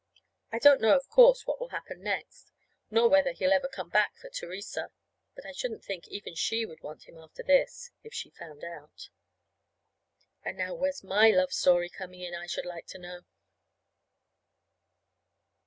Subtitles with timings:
[0.51, 2.51] I don't know, of course, what will happen next,
[2.89, 4.89] nor whether he'll ever come back for Theresa;
[5.35, 9.09] but I shouldn't think even she would want him, after this, if she found out.
[10.43, 13.25] And now where's my love story coming in, I should like to know?